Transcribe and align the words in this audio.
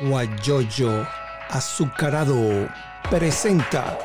Guayoyo 0.00 1.06
Azucarado 1.48 2.68
presenta 3.08 3.96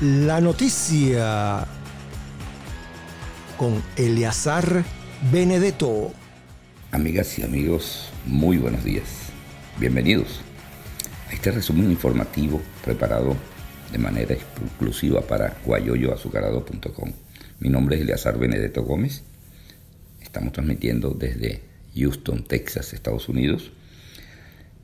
la 0.00 0.40
noticia 0.40 1.66
con 3.56 3.82
Eleazar 3.96 4.84
Benedetto. 5.32 6.12
Amigas 6.92 7.38
y 7.38 7.42
amigos, 7.42 8.10
muy 8.26 8.58
buenos 8.58 8.84
días. 8.84 9.30
Bienvenidos 9.78 10.40
a 11.30 11.32
este 11.32 11.50
resumen 11.50 11.90
informativo 11.90 12.60
preparado 12.84 13.34
de 13.90 13.98
manera 13.98 14.34
exclusiva 14.34 15.22
para 15.22 15.56
guayoyoazucarado.com. 15.64 17.12
Mi 17.60 17.70
nombre 17.70 17.96
es 17.96 18.02
Eleazar 18.02 18.38
Benedetto 18.38 18.82
Gómez. 18.82 19.24
Estamos 20.36 20.52
transmitiendo 20.52 21.16
desde 21.18 21.62
Houston, 21.96 22.44
Texas, 22.44 22.92
Estados 22.92 23.26
Unidos. 23.30 23.72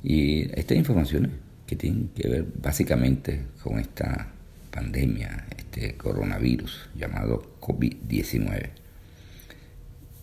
Y 0.03 0.45
estas 0.59 0.79
informaciones 0.79 1.33
que 1.67 1.77
tienen 1.77 2.09
que 2.15 2.27
ver 2.27 2.47
básicamente 2.63 3.43
con 3.63 3.79
esta 3.79 4.33
pandemia, 4.71 5.47
este 5.55 5.95
coronavirus 5.99 6.89
llamado 6.95 7.59
COVID-19. 7.61 8.71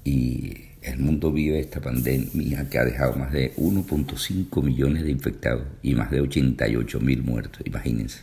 Y 0.03 0.63
el 0.81 0.97
mundo 0.97 1.31
vive 1.31 1.59
esta 1.59 1.79
pandemia 1.79 2.67
que 2.67 2.79
ha 2.79 2.85
dejado 2.85 3.13
más 3.13 3.31
de 3.31 3.53
1.5 3.55 4.63
millones 4.63 5.03
de 5.03 5.11
infectados 5.11 5.67
y 5.83 5.93
más 5.93 6.09
de 6.09 6.21
88 6.21 6.99
mil 7.01 7.21
muertos, 7.21 7.61
imagínense. 7.67 8.21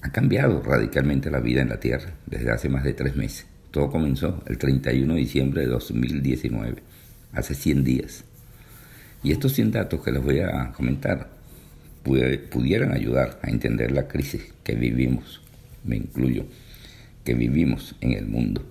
Ha 0.00 0.10
cambiado 0.10 0.62
radicalmente 0.62 1.30
la 1.30 1.40
vida 1.40 1.60
en 1.60 1.68
la 1.68 1.78
Tierra 1.78 2.14
desde 2.24 2.50
hace 2.52 2.70
más 2.70 2.84
de 2.84 2.94
tres 2.94 3.16
meses. 3.16 3.44
Todo 3.70 3.90
comenzó 3.90 4.42
el 4.46 4.58
31 4.58 5.14
de 5.14 5.20
diciembre 5.20 5.62
de 5.62 5.68
2019, 5.68 6.82
hace 7.32 7.54
100 7.54 7.84
días. 7.84 8.24
Y 9.22 9.32
estos 9.32 9.52
100 9.52 9.72
datos 9.72 10.02
que 10.02 10.12
les 10.12 10.22
voy 10.22 10.40
a 10.40 10.72
comentar 10.72 11.30
pudieran 12.02 12.92
ayudar 12.92 13.40
a 13.42 13.50
entender 13.50 13.90
la 13.90 14.06
crisis 14.06 14.42
que 14.62 14.74
vivimos, 14.74 15.40
me 15.84 15.96
incluyo, 15.96 16.44
que 17.24 17.34
vivimos 17.34 17.96
en 18.00 18.12
el 18.12 18.26
mundo. 18.26 18.62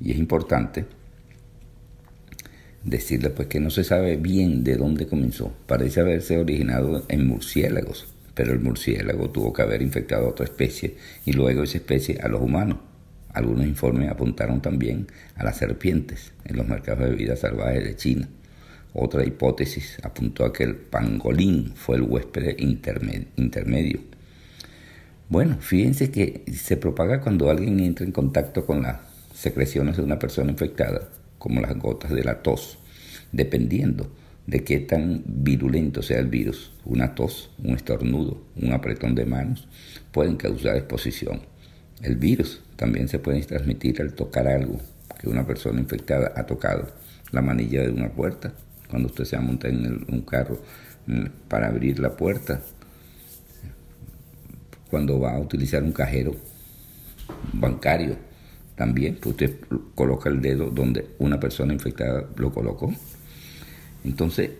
Y 0.00 0.10
es 0.10 0.18
importante 0.18 0.84
decirle 2.82 3.30
pues 3.30 3.48
que 3.48 3.60
no 3.60 3.70
se 3.70 3.84
sabe 3.84 4.16
bien 4.16 4.64
de 4.64 4.76
dónde 4.76 5.06
comenzó. 5.06 5.52
Parece 5.66 6.00
haberse 6.00 6.38
originado 6.38 7.04
en 7.08 7.26
murciélagos, 7.26 8.06
pero 8.34 8.52
el 8.52 8.60
murciélago 8.60 9.30
tuvo 9.30 9.52
que 9.52 9.62
haber 9.62 9.82
infectado 9.82 10.26
a 10.26 10.30
otra 10.30 10.44
especie 10.44 10.96
y 11.24 11.32
luego 11.32 11.62
esa 11.62 11.78
especie 11.78 12.18
a 12.20 12.28
los 12.28 12.40
humanos. 12.40 12.78
Algunos 13.36 13.66
informes 13.66 14.10
apuntaron 14.10 14.62
también 14.62 15.08
a 15.34 15.44
las 15.44 15.58
serpientes 15.58 16.32
en 16.46 16.56
los 16.56 16.66
mercados 16.66 17.06
de 17.06 17.14
vida 17.14 17.36
salvaje 17.36 17.80
de 17.82 17.94
China. 17.94 18.26
Otra 18.94 19.26
hipótesis 19.26 19.98
apuntó 20.02 20.46
a 20.46 20.54
que 20.54 20.64
el 20.64 20.74
pangolín 20.74 21.74
fue 21.74 21.96
el 21.96 22.02
huésped 22.02 22.56
intermedio. 23.36 24.00
Bueno, 25.28 25.58
fíjense 25.60 26.10
que 26.10 26.44
se 26.50 26.78
propaga 26.78 27.20
cuando 27.20 27.50
alguien 27.50 27.78
entra 27.80 28.06
en 28.06 28.12
contacto 28.12 28.64
con 28.64 28.80
las 28.80 29.00
secreciones 29.34 29.98
de 29.98 30.02
una 30.02 30.18
persona 30.18 30.50
infectada, 30.50 31.10
como 31.36 31.60
las 31.60 31.76
gotas 31.76 32.12
de 32.12 32.24
la 32.24 32.40
tos, 32.40 32.78
dependiendo 33.32 34.10
de 34.46 34.64
qué 34.64 34.78
tan 34.78 35.22
virulento 35.26 36.00
sea 36.00 36.20
el 36.20 36.28
virus. 36.28 36.72
Una 36.86 37.14
tos, 37.14 37.50
un 37.62 37.74
estornudo, 37.74 38.40
un 38.56 38.72
apretón 38.72 39.14
de 39.14 39.26
manos 39.26 39.68
pueden 40.10 40.38
causar 40.38 40.76
exposición. 40.76 41.42
El 42.00 42.16
virus 42.16 42.62
también 42.76 43.08
se 43.08 43.18
puede 43.18 43.42
transmitir 43.42 44.00
al 44.00 44.12
tocar 44.14 44.46
algo 44.48 44.78
que 45.18 45.28
una 45.28 45.46
persona 45.46 45.80
infectada 45.80 46.32
ha 46.36 46.44
tocado, 46.44 46.88
la 47.32 47.42
manilla 47.42 47.82
de 47.82 47.90
una 47.90 48.10
puerta, 48.10 48.52
cuando 48.88 49.08
usted 49.08 49.24
se 49.24 49.38
monta 49.38 49.68
en 49.68 50.04
un 50.08 50.20
carro 50.22 50.60
mm, 51.06 51.24
para 51.48 51.68
abrir 51.68 51.98
la 51.98 52.16
puerta, 52.16 52.60
cuando 54.90 55.18
va 55.18 55.34
a 55.34 55.40
utilizar 55.40 55.82
un 55.82 55.92
cajero 55.92 56.36
bancario, 57.52 58.16
también 58.76 59.16
pues 59.16 59.32
usted 59.32 59.58
coloca 59.94 60.28
el 60.28 60.40
dedo 60.40 60.70
donde 60.70 61.06
una 61.18 61.40
persona 61.40 61.72
infectada 61.72 62.26
lo 62.36 62.52
colocó. 62.52 62.92
Entonces, 64.04 64.50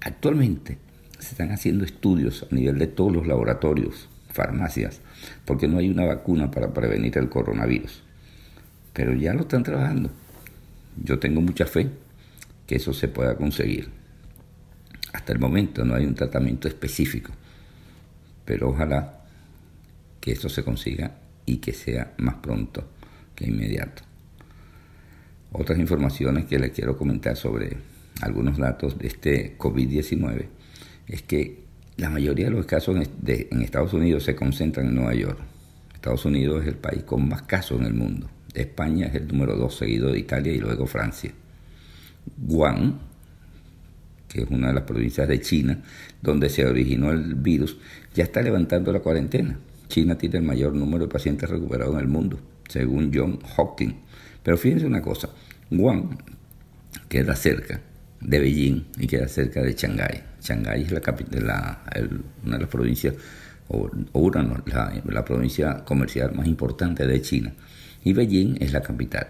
actualmente 0.00 0.78
se 1.18 1.30
están 1.30 1.50
haciendo 1.50 1.84
estudios 1.84 2.46
a 2.50 2.54
nivel 2.54 2.78
de 2.78 2.86
todos 2.86 3.12
los 3.12 3.26
laboratorios, 3.26 4.08
farmacias, 4.34 5.00
porque 5.44 5.68
no 5.68 5.78
hay 5.78 5.88
una 5.88 6.04
vacuna 6.04 6.50
para 6.50 6.74
prevenir 6.74 7.16
el 7.16 7.28
coronavirus. 7.28 8.02
Pero 8.92 9.14
ya 9.14 9.32
lo 9.32 9.42
están 9.42 9.62
trabajando. 9.62 10.10
Yo 11.02 11.18
tengo 11.18 11.40
mucha 11.40 11.66
fe 11.66 11.88
que 12.66 12.76
eso 12.76 12.92
se 12.92 13.08
pueda 13.08 13.36
conseguir. 13.36 13.90
Hasta 15.12 15.32
el 15.32 15.38
momento 15.38 15.84
no 15.84 15.94
hay 15.94 16.04
un 16.04 16.14
tratamiento 16.14 16.66
específico, 16.66 17.32
pero 18.44 18.70
ojalá 18.70 19.20
que 20.20 20.32
eso 20.32 20.48
se 20.48 20.64
consiga 20.64 21.12
y 21.46 21.58
que 21.58 21.72
sea 21.72 22.14
más 22.18 22.36
pronto 22.36 22.88
que 23.36 23.46
inmediato. 23.46 24.02
Otras 25.52 25.78
informaciones 25.78 26.46
que 26.46 26.58
les 26.58 26.72
quiero 26.72 26.96
comentar 26.96 27.36
sobre 27.36 27.76
algunos 28.20 28.58
datos 28.58 28.98
de 28.98 29.06
este 29.06 29.56
COVID-19 29.56 30.46
es 31.06 31.22
que 31.22 31.62
la 31.96 32.10
mayoría 32.10 32.46
de 32.46 32.50
los 32.50 32.66
casos 32.66 32.96
en 32.96 33.62
Estados 33.62 33.92
Unidos 33.92 34.24
se 34.24 34.34
concentran 34.34 34.86
en 34.86 34.94
Nueva 34.96 35.14
York. 35.14 35.38
Estados 35.94 36.24
Unidos 36.24 36.62
es 36.62 36.68
el 36.68 36.76
país 36.76 37.04
con 37.04 37.28
más 37.28 37.42
casos 37.42 37.80
en 37.80 37.86
el 37.86 37.94
mundo. 37.94 38.28
España 38.52 39.06
es 39.06 39.14
el 39.14 39.28
número 39.28 39.56
dos, 39.56 39.76
seguido 39.76 40.12
de 40.12 40.18
Italia 40.18 40.52
y 40.52 40.58
luego 40.58 40.86
Francia. 40.86 41.32
Wuhan, 42.46 42.98
que 44.28 44.42
es 44.42 44.50
una 44.50 44.68
de 44.68 44.74
las 44.74 44.84
provincias 44.84 45.28
de 45.28 45.40
China 45.40 45.82
donde 46.20 46.48
se 46.48 46.66
originó 46.66 47.10
el 47.12 47.34
virus, 47.34 47.78
ya 48.14 48.24
está 48.24 48.42
levantando 48.42 48.92
la 48.92 49.00
cuarentena. 49.00 49.58
China 49.88 50.18
tiene 50.18 50.38
el 50.38 50.44
mayor 50.44 50.74
número 50.74 51.06
de 51.06 51.12
pacientes 51.12 51.48
recuperados 51.48 51.94
en 51.94 52.00
el 52.00 52.08
mundo, 52.08 52.40
según 52.68 53.12
John 53.14 53.38
Hopkins. 53.56 53.94
Pero 54.42 54.56
fíjense 54.56 54.86
una 54.86 55.00
cosa, 55.00 55.30
Wuhan 55.70 56.18
queda 57.08 57.36
cerca 57.36 57.80
de 58.24 58.38
Beijing 58.38 58.84
y 58.98 59.06
queda 59.06 59.28
cerca 59.28 59.62
de 59.62 59.74
Shanghái. 59.74 60.22
Shanghái 60.40 60.82
es 60.82 60.92
la 60.92 61.00
capital, 61.00 61.46
la, 61.46 61.82
una 62.44 62.56
de 62.56 62.62
las 62.62 62.70
provincias, 62.70 63.14
o, 63.68 63.90
una, 64.12 64.62
la, 65.06 65.24
provincia 65.24 65.84
comercial 65.84 66.34
más 66.34 66.46
importante 66.46 67.06
de 67.06 67.20
China. 67.20 67.52
Y 68.02 68.12
Beijing 68.12 68.56
es 68.60 68.72
la 68.72 68.82
capital. 68.82 69.26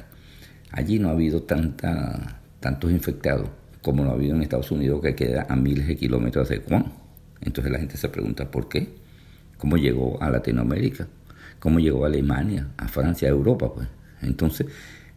Allí 0.71 0.99
no 0.99 1.09
ha 1.09 1.13
habido 1.13 1.43
tanta, 1.43 2.41
tantos 2.61 2.91
infectados 2.91 3.49
como 3.83 4.05
lo 4.05 4.11
ha 4.11 4.15
habido 4.15 4.35
en 4.35 4.43
Estados 4.43 4.71
Unidos, 4.71 5.01
que 5.03 5.15
queda 5.15 5.47
a 5.49 5.57
miles 5.57 5.87
de 5.87 5.97
kilómetros 5.97 6.49
de 6.49 6.59
Wuhan. 6.59 6.93
Entonces 7.43 7.71
la 7.71 7.79
gente 7.79 7.97
se 7.97 8.09
pregunta 8.09 8.51
por 8.51 8.69
qué, 8.69 8.95
cómo 9.59 9.77
llegó 9.77 10.21
a 10.23 10.31
Latinoamérica, 10.31 11.07
cómo 11.59 11.79
llegó 11.81 12.05
a 12.05 12.09
Alemania, 12.09 12.69
a 12.79 12.89
Francia, 12.89 13.29
a 13.29 13.33
Europa. 13.33 13.73
Pues. 13.75 13.89
Entonces 14.23 14.69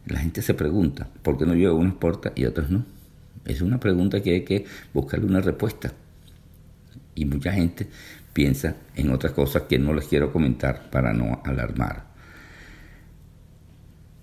la 0.06 0.20
gente 0.20 0.42
se 0.42 0.54
pregunta, 0.54 1.08
¿por 1.22 1.38
qué 1.38 1.46
no 1.46 1.56
llegó 1.56 1.78
a 1.78 1.80
unas 1.80 1.96
puertas 1.96 2.34
y 2.36 2.46
otras 2.46 2.70
no? 2.70 2.86
Es 3.48 3.62
una 3.62 3.80
pregunta 3.80 4.22
que 4.22 4.32
hay 4.32 4.42
que 4.42 4.66
buscarle 4.94 5.26
una 5.26 5.40
respuesta. 5.40 5.94
Y 7.16 7.24
mucha 7.26 7.54
gente 7.54 7.88
piensa 8.34 8.76
en 8.96 9.10
otras 9.10 9.32
cosas 9.32 9.64
que 9.64 9.80
no 9.80 9.94
les 9.94 10.06
quiero 10.06 10.34
comentar 10.34 10.90
para 10.92 11.14
no 11.14 11.42
alarmar. 11.46 12.08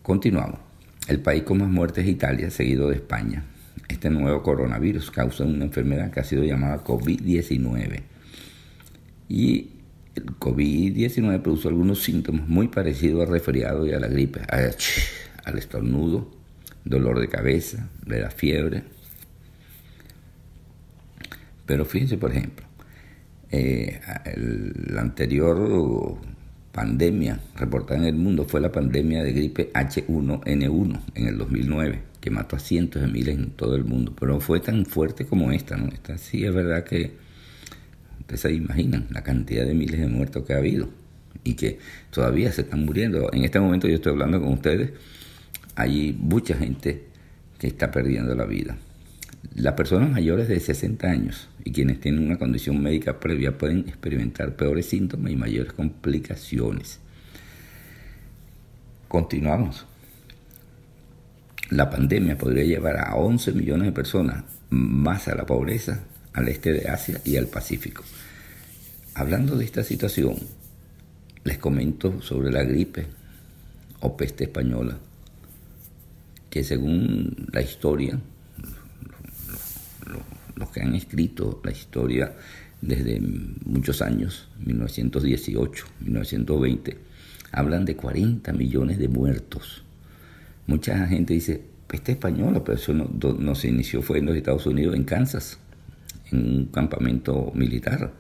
Continuamos. 0.03 0.61
El 1.09 1.21
país 1.21 1.43
con 1.43 1.59
más 1.59 1.69
muertes 1.69 2.05
es 2.05 2.11
Italia, 2.11 2.51
seguido 2.51 2.91
de 2.91 2.97
España. 2.97 3.45
Este 3.89 4.11
nuevo 4.11 4.43
coronavirus 4.43 5.11
causa 5.11 5.45
una 5.45 5.65
enfermedad 5.65 6.11
que 6.11 6.21
ha 6.21 6.25
sido 6.25 6.45
llamada 6.45 6.85
COVID-19. 6.85 8.03
Y 9.31 9.71
el 10.15 10.27
COVID-19 10.39 11.41
produce 11.41 11.69
algunos 11.69 12.03
síntomas 12.03 12.47
muy 12.47 12.69
parecidos 12.69 13.27
al 13.27 13.33
resfriado 13.33 13.87
y 13.87 13.93
a 13.93 14.01
la 14.01 14.09
gripe, 14.09 14.43
al 14.49 15.59
estornudo, 15.59 16.31
dolor 16.85 17.21
de 17.21 17.29
cabeza, 17.29 17.89
de 18.07 18.21
la 18.21 18.31
fiebre, 18.31 18.85
pero 21.67 21.85
fíjense, 21.85 22.17
por 22.19 22.33
ejemplo, 22.33 22.67
eh, 23.51 24.01
la 24.89 25.01
anterior 25.01 26.19
pandemia 26.73 27.41
reportada 27.57 28.01
en 28.01 28.07
el 28.07 28.17
mundo 28.17 28.45
fue 28.45 28.61
la 28.61 28.73
pandemia 28.73 29.23
de 29.23 29.33
gripe 29.33 29.73
H1N1 29.73 31.01
en 31.15 31.27
el 31.29 31.39
2009, 31.39 32.03
que 32.21 32.31
mató 32.31 32.57
a 32.57 32.59
cientos 32.59 33.01
de 33.01 33.09
miles 33.09 33.37
en 33.37 33.51
todo 33.51 33.77
el 33.77 33.85
mundo, 33.85 34.13
pero 34.19 34.41
fue 34.41 34.59
tan 34.61 34.85
fuerte 34.85 35.25
como 35.25 35.53
esta, 35.53 35.77
¿no? 35.77 35.87
Esta 35.87 36.19
sí 36.19 36.45
es 36.45 36.53
verdad 36.53 36.83
que 36.85 37.13
ustedes 38.21 38.41
se 38.41 38.53
imaginan 38.53 39.07
la 39.11 39.23
cantidad 39.23 39.65
de 39.65 39.75
miles 39.75 40.01
de 40.01 40.09
muertos 40.09 40.45
que 40.45 40.55
ha 40.55 40.59
habido 40.59 40.89
y 41.45 41.55
que 41.55 41.79
todavía 42.11 42.51
se 42.51 42.63
están 42.63 42.85
muriendo. 42.85 43.31
En 43.33 43.45
este 43.45 43.61
momento 43.61 43.87
yo 43.87 43.95
estoy 43.95 44.13
hablando 44.13 44.41
con 44.41 44.55
ustedes, 44.55 44.91
hay 45.77 46.17
mucha 46.19 46.57
gente 46.57 47.05
que 47.59 47.69
está 47.69 47.93
perdiendo 47.93 48.35
la 48.35 48.47
vida. 48.47 48.77
Las 49.55 49.75
personas 49.75 50.11
mayores 50.11 50.49
de 50.49 50.59
60 50.59 51.07
años 51.07 51.49
y 51.65 51.73
quienes 51.73 52.01
tienen 52.01 52.25
una 52.25 52.39
condición 52.39 52.83
médica 52.83 53.21
previa 53.21 53.57
pueden 53.57 53.81
experimentar 53.81 54.57
peores 54.57 54.87
síntomas 54.87 55.31
y 55.33 55.37
mayores 55.37 55.73
complicaciones. 55.73 57.01
Continuamos. 59.09 59.87
la 61.71 61.89
pandemia 61.89 62.37
podría 62.37 62.65
llevar 62.65 62.99
a 62.99 63.15
11 63.17 63.53
millones 63.53 63.87
de 63.87 63.93
personas 63.93 64.45
más 64.71 65.29
a 65.29 65.35
la 65.35 65.47
pobreza 65.47 66.05
al 66.33 66.49
este 66.49 66.73
de 66.73 66.89
Asia 66.89 67.21
y 67.25 67.37
al 67.37 67.47
Pacífico. 67.47 68.03
Hablando 69.15 69.57
de 69.57 69.65
esta 69.65 69.83
situación, 69.85 70.35
les 71.45 71.59
comento 71.59 72.21
sobre 72.21 72.51
la 72.51 72.65
gripe 72.65 73.07
o 74.01 74.17
peste 74.17 74.45
española, 74.45 74.99
que 76.51 76.65
según 76.65 77.49
la 77.53 77.63
historia, 77.63 78.19
que 80.75 80.83
han 80.83 80.95
escrito 80.95 81.61
la 81.65 81.71
historia 81.71 82.35
desde 82.81 83.21
muchos 83.65 84.03
años, 84.03 84.49
1918, 84.67 85.87
1920, 86.01 86.99
hablan 87.53 87.85
de 87.85 87.97
40 87.97 88.53
millones 88.53 88.99
de 88.99 89.09
muertos. 89.09 89.85
Mucha 90.67 91.07
gente 91.07 91.33
dice, 91.35 91.63
peste 91.87 92.13
española, 92.13 92.63
pero 92.65 92.77
eso 92.77 92.93
no, 92.93 93.55
se 93.55 93.69
inició, 93.69 94.03
fue 94.03 94.19
en 94.19 94.27
los 94.27 94.37
Estados 94.37 94.67
Unidos, 94.67 94.97
en 94.97 95.05
Kansas, 95.05 95.59
en 96.33 96.39
un 96.39 96.67
campamento 96.67 97.53
militar. 97.55 98.13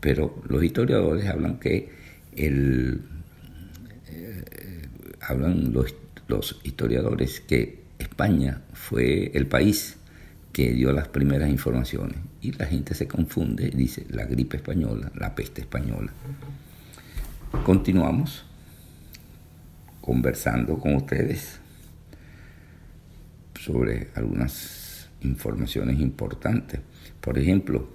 Pero 0.00 0.42
los 0.48 0.62
historiadores 0.62 1.26
hablan 1.26 1.58
que 1.58 1.88
el, 2.36 3.00
eh, 4.08 4.82
hablan 5.20 5.72
los, 5.72 5.94
los 6.28 6.60
historiadores 6.64 7.40
que 7.40 7.82
España 7.98 8.62
fue 8.72 9.30
el 9.34 9.46
país 9.46 9.96
que 10.52 10.72
dio 10.72 10.92
las 10.92 11.08
primeras 11.08 11.48
informaciones. 11.48 12.18
Y 12.40 12.52
la 12.52 12.66
gente 12.66 12.94
se 12.94 13.08
confunde 13.08 13.68
y 13.72 13.76
dice 13.76 14.06
la 14.10 14.24
gripe 14.24 14.58
española, 14.58 15.10
la 15.14 15.34
peste 15.34 15.62
española. 15.62 16.12
Continuamos 17.64 18.44
conversando 20.00 20.78
con 20.78 20.94
ustedes 20.96 21.60
sobre 23.58 24.08
algunas 24.14 25.08
informaciones 25.22 26.00
importantes. 26.00 26.80
Por 27.20 27.38
ejemplo, 27.38 27.88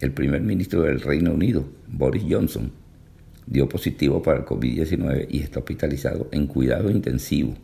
el 0.00 0.12
primer 0.12 0.42
ministro 0.42 0.82
del 0.82 1.00
Reino 1.00 1.32
Unido, 1.32 1.68
Boris 1.86 2.24
Johnson, 2.28 2.72
dio 3.46 3.68
positivo 3.68 4.22
para 4.22 4.40
el 4.40 4.44
COVID-19 4.44 5.28
y 5.30 5.40
está 5.40 5.60
hospitalizado 5.60 6.28
en 6.32 6.46
cuidado 6.46 6.90
intensivo 6.90 7.54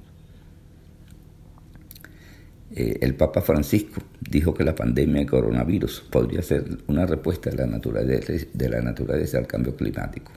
eh, 2.75 2.99
el 3.01 3.15
Papa 3.15 3.41
Francisco 3.41 4.01
dijo 4.21 4.55
que 4.55 4.65
la 4.65 4.75
pandemia 4.75 5.21
de 5.21 5.27
coronavirus 5.27 6.05
podría 6.11 6.43
ser 6.43 6.79
una 6.87 7.07
respuesta 7.07 7.51
de 7.51 7.57
la 7.57 7.67
naturaleza, 7.67 8.33
de 8.53 8.69
la 8.69 8.81
naturaleza 8.81 9.39
al 9.39 9.47
cambio 9.47 9.75
climático. 9.77 10.33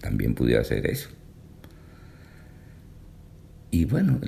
También 0.00 0.34
pudiera 0.34 0.64
ser 0.64 0.86
eso. 0.86 1.08
Y 3.70 3.84
bueno, 3.84 4.20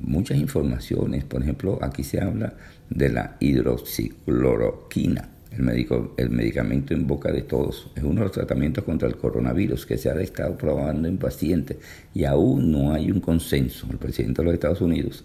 muchas 0.00 0.38
informaciones, 0.38 1.24
por 1.24 1.42
ejemplo, 1.42 1.78
aquí 1.82 2.02
se 2.02 2.20
habla 2.20 2.54
de 2.90 3.08
la 3.10 3.36
hidroxicloroquina 3.40 5.33
el, 5.56 5.62
médico, 5.62 6.14
el 6.16 6.30
medicamento 6.30 6.94
en 6.94 7.06
boca 7.06 7.30
de 7.30 7.42
todos. 7.42 7.90
Es 7.94 8.02
uno 8.02 8.16
de 8.16 8.20
los 8.26 8.32
tratamientos 8.32 8.84
contra 8.84 9.08
el 9.08 9.16
coronavirus 9.16 9.86
que 9.86 9.98
se 9.98 10.10
ha 10.10 10.20
estado 10.20 10.56
probando 10.56 11.08
en 11.08 11.18
pacientes 11.18 11.76
y 12.12 12.24
aún 12.24 12.72
no 12.72 12.92
hay 12.92 13.10
un 13.10 13.20
consenso. 13.20 13.86
El 13.90 13.98
presidente 13.98 14.42
de 14.42 14.46
los 14.46 14.54
Estados 14.54 14.80
Unidos 14.80 15.24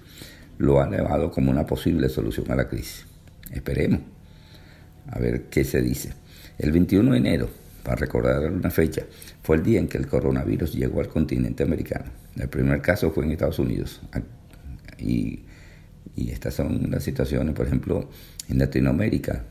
lo 0.58 0.82
ha 0.82 0.88
elevado 0.88 1.32
como 1.32 1.52
una 1.52 1.66
posible 1.66 2.10
solución 2.10 2.52
a 2.52 2.56
la 2.56 2.68
crisis. 2.68 3.06
Esperemos 3.52 4.02
a 5.08 5.20
ver 5.20 5.44
qué 5.50 5.64
se 5.64 5.82
dice. 5.82 6.14
El 6.58 6.72
21 6.72 7.12
de 7.12 7.18
enero, 7.18 7.50
para 7.84 7.96
recordar 7.96 8.52
una 8.52 8.70
fecha, 8.70 9.04
fue 9.42 9.56
el 9.56 9.64
día 9.64 9.80
en 9.80 9.88
que 9.88 9.98
el 9.98 10.08
coronavirus 10.08 10.74
llegó 10.74 11.00
al 11.00 11.08
continente 11.08 11.64
americano. 11.64 12.06
El 12.36 12.50
primer 12.50 12.82
caso 12.82 13.12
fue 13.12 13.26
en 13.26 13.32
Estados 13.32 13.60
Unidos. 13.60 14.02
Y, 15.00 15.40
y 16.16 16.32
estas 16.32 16.54
son 16.54 16.92
las 16.92 17.04
situaciones, 17.04 17.56
por 17.56 17.66
ejemplo, 17.66 18.10
en 18.50 18.60
Latinoamérica 18.60 19.44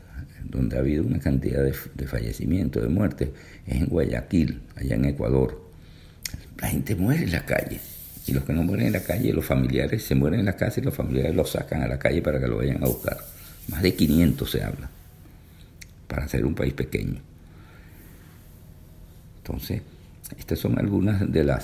donde 0.43 0.77
ha 0.77 0.79
habido 0.79 1.03
una 1.03 1.19
cantidad 1.19 1.63
de, 1.63 2.07
fallecimientos, 2.07 2.81
de 2.81 2.89
muertes, 2.89 3.29
es 3.65 3.75
en 3.75 3.85
Guayaquil, 3.85 4.61
allá 4.75 4.95
en 4.95 5.05
Ecuador. 5.05 5.61
La 6.59 6.67
gente 6.67 6.95
muere 6.95 7.23
en 7.23 7.31
la 7.31 7.45
calle. 7.45 7.79
Y 8.27 8.33
los 8.33 8.43
que 8.43 8.53
no 8.53 8.63
mueren 8.63 8.87
en 8.87 8.93
la 8.93 9.01
calle, 9.01 9.33
los 9.33 9.45
familiares 9.45 10.03
se 10.03 10.15
mueren 10.15 10.41
en 10.41 10.45
la 10.45 10.55
casa 10.55 10.79
y 10.79 10.83
los 10.83 10.93
familiares 10.93 11.35
los 11.35 11.51
sacan 11.51 11.81
a 11.81 11.87
la 11.87 11.97
calle 11.97 12.21
para 12.21 12.39
que 12.39 12.47
lo 12.47 12.57
vayan 12.57 12.83
a 12.83 12.87
buscar. 12.87 13.17
Más 13.69 13.81
de 13.81 13.95
500 13.95 14.49
se 14.49 14.63
habla, 14.63 14.89
para 16.07 16.27
ser 16.27 16.45
un 16.45 16.53
país 16.53 16.73
pequeño. 16.73 17.21
Entonces, 19.37 19.81
estas 20.37 20.59
son 20.59 20.77
algunas 20.77 21.19
de 21.31 21.57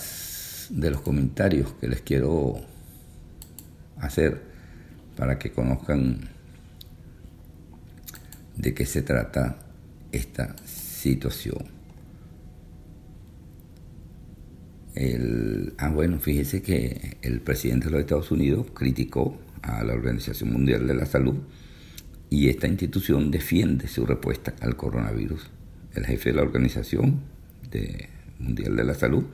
de 0.70 0.90
los 0.90 1.02
comentarios 1.02 1.74
que 1.80 1.88
les 1.88 2.02
quiero 2.02 2.60
hacer 3.98 4.42
para 5.16 5.38
que 5.38 5.52
conozcan 5.52 6.35
de 8.58 8.74
qué 8.74 8.86
se 8.86 9.02
trata 9.02 9.58
esta 10.12 10.56
situación. 10.66 11.76
ah, 15.78 15.90
bueno, 15.90 16.20
fíjese 16.20 16.62
que 16.62 17.18
el 17.22 17.42
presidente 17.42 17.86
de 17.86 17.92
los 17.92 18.02
Estados 18.02 18.32
Unidos 18.32 18.68
criticó 18.74 19.38
a 19.62 19.84
la 19.84 19.94
Organización 19.94 20.54
Mundial 20.54 20.88
de 20.88 20.94
la 20.94 21.06
Salud 21.06 21.36
y 22.30 22.48
esta 22.48 22.68
institución 22.68 23.30
defiende 23.30 23.88
su 23.88 24.06
respuesta 24.06 24.54
al 24.62 24.78
coronavirus. 24.78 25.50
El 25.96 26.06
jefe 26.06 26.30
de 26.30 26.38
la 26.38 26.44
Organización 26.44 27.22
Mundial 28.40 28.76
de 28.76 28.84
la 28.84 28.94
Salud 28.94 29.26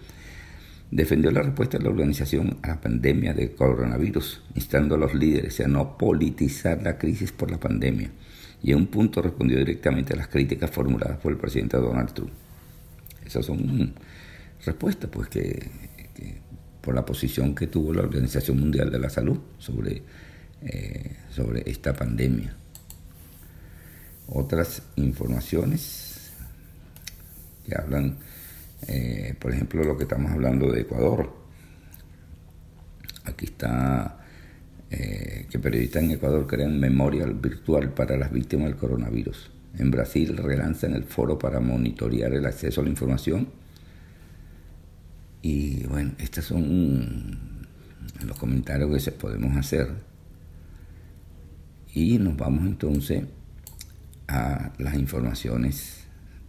defendió 0.90 1.32
la 1.32 1.44
respuesta 1.44 1.78
de 1.78 1.84
la 1.84 1.90
organización 1.92 2.58
a 2.64 2.70
la 2.70 2.82
pandemia 2.82 3.34
de 3.34 3.54
coronavirus, 3.54 4.42
instando 4.56 4.96
a 4.96 4.98
los 4.98 5.14
líderes 5.14 5.60
a 5.62 5.68
no 5.68 5.98
politizar 5.98 6.82
la 6.82 6.98
crisis 6.98 7.32
por 7.32 7.52
la 7.52 7.60
pandemia 7.60 8.12
y 8.64 8.72
en 8.72 8.78
un 8.78 8.88
punto 8.88 9.22
respondió 9.22 9.58
directamente 9.58 10.14
a 10.14 10.18
las 10.18 10.28
críticas 10.28 10.70
formuladas 10.70 11.18
por 11.18 11.32
el 11.32 11.38
presidente 11.38 11.78
Donald 11.78 12.14
Trump. 12.14 12.32
Esas 13.26 13.46
son 13.46 13.94
respuestas, 14.64 15.10
pues, 15.10 15.30
que, 15.30 15.70
por 16.82 16.94
la 16.94 17.06
posición 17.06 17.56
que 17.56 17.68
tuvo 17.68 17.94
la 17.94 18.02
Organización 18.02 18.60
Mundial 18.60 18.92
de 18.92 19.00
la 19.00 19.10
Salud 19.10 19.40
sobre, 19.58 20.04
eh, 20.64 21.18
sobre 21.32 21.70
esta 21.70 21.94
pandemia. 21.94 22.56
Otras 24.28 24.84
informaciones 24.96 26.32
que 27.66 27.76
hablan, 27.76 28.18
eh, 28.88 29.36
por 29.40 29.54
ejemplo, 29.54 29.84
lo 29.84 29.98
que 29.98 30.04
estamos 30.04 30.32
hablando 30.32 30.72
de 30.72 30.82
Ecuador. 30.82 31.34
Aquí 33.26 33.46
está 33.46 34.21
eh, 34.94 35.48
que 35.50 35.58
periodistas 35.58 36.04
en 36.04 36.12
Ecuador 36.12 36.46
crean 36.46 36.78
memorial 36.78 37.34
virtual 37.34 37.94
para 37.94 38.18
las 38.18 38.30
víctimas 38.30 38.68
del 38.68 38.76
coronavirus. 38.76 39.50
En 39.78 39.90
Brasil 39.90 40.36
relanzan 40.36 40.94
el 40.94 41.06
foro 41.06 41.40
para 41.40 41.62
monitorear 41.62 42.34
el 42.34 42.46
acceso 42.46 42.82
a 42.82 42.84
la 42.84 42.90
información. 42.90 43.48
Y 45.42 45.86
bueno, 45.88 46.12
estos 46.20 46.44
son 46.44 47.40
los 48.26 48.38
comentarios 48.38 48.92
que 48.92 49.00
se 49.00 49.14
podemos 49.14 49.56
hacer. 49.56 49.88
Y 51.94 52.18
nos 52.18 52.36
vamos 52.36 52.66
entonces 52.66 53.24
a 54.28 54.74
las 54.78 54.96
informaciones 54.96 56.04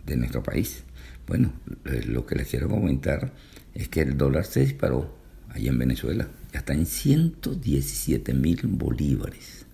de 0.05 0.17
nuestro 0.17 0.43
país. 0.43 0.83
Bueno, 1.29 1.53
eh, 1.85 2.03
lo 2.07 2.27
que 2.27 2.35
les 2.35 2.49
quiero 2.49 2.69
comentar 2.69 3.33
es 3.73 3.89
que 3.89 4.01
el 4.01 4.19
dólar 4.19 4.45
se 4.45 4.61
disparó 4.61 5.22
allá 5.52 5.71
en 5.71 5.78
Venezuela 5.78 6.28
está 6.52 6.75
en 6.75 6.87
117 6.87 8.35
mil 8.35 8.61
bolívares. 8.64 9.66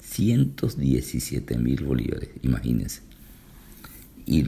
117 0.00 1.56
mil 1.58 1.84
bolívares, 1.84 2.28
imagínense. 2.42 3.00
Y, 4.26 4.42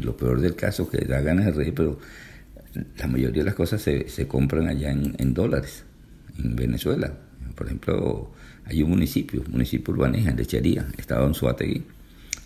lo 0.00 0.16
peor 0.16 0.40
del 0.40 0.56
caso 0.56 0.88
que 0.88 1.04
da 1.04 1.20
ganas 1.20 1.46
de 1.46 1.52
reír, 1.52 1.74
pero 1.74 1.98
la 2.98 3.06
mayoría 3.06 3.42
de 3.42 3.46
las 3.46 3.54
cosas 3.54 3.82
se, 3.82 4.26
compran 4.26 4.68
allá 4.68 4.90
en, 4.90 5.34
dólares, 5.34 5.84
en 6.38 6.56
Venezuela. 6.56 7.12
Por 7.54 7.66
ejemplo, 7.66 8.30
hay 8.64 8.82
un 8.82 8.90
municipio, 8.90 9.44
municipio 9.48 9.92
urbaneja, 9.92 10.32
Lechería, 10.32 10.86
estado 10.96 11.26
en 11.26 11.34
Suategui. 11.34 11.84